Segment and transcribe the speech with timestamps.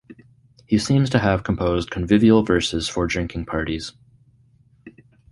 [0.65, 3.93] He seems to have composed convivial verses for drinking parties.